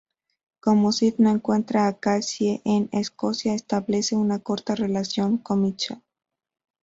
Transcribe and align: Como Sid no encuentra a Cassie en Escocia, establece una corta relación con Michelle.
Como 0.61 0.91
Sid 0.93 1.17
no 1.19 1.29
encuentra 1.29 1.85
a 1.85 1.95
Cassie 1.99 2.63
en 2.65 2.89
Escocia, 2.91 3.53
establece 3.53 4.15
una 4.15 4.39
corta 4.39 4.73
relación 4.73 5.37
con 5.37 5.61
Michelle. 5.61 6.01